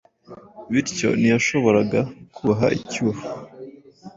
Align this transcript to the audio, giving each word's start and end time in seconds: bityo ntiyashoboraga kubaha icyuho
bityo 0.71 1.09
ntiyashoboraga 1.19 1.99
kubaha 2.35 2.67
icyuho 2.79 3.21